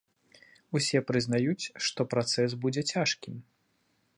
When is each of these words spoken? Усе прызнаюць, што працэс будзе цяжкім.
Усе 0.77 1.01
прызнаюць, 1.09 1.69
што 1.89 2.07
працэс 2.15 2.57
будзе 2.65 2.81
цяжкім. 2.95 3.35